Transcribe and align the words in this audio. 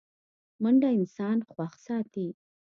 منډه 0.61 0.89
انسان 0.97 1.37
خوښ 1.51 1.71
ساتي 1.85 2.27